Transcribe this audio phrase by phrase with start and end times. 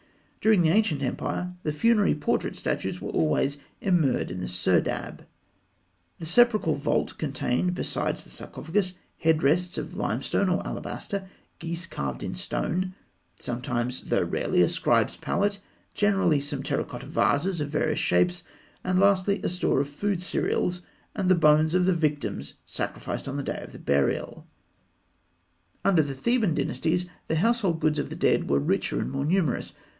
[0.41, 5.27] During the Ancient Empire, the funerary portrait statues were always immured in the serdab.
[6.17, 11.29] The sepulchral vault contained, besides the sarcophagus, head rests of limestone or alabaster;
[11.59, 12.95] geese carved in stone;
[13.39, 15.59] sometimes (though rarely) a scribe's palette;
[15.93, 18.41] generally some terra cotta vases of various shapes:
[18.83, 20.81] and lastly a store of food cereals,
[21.15, 24.47] and the bones of the victims sacrificed on the day of burial.
[25.85, 29.73] Under the Theban Dynasties, the household goods of the dead were richer and more numerous.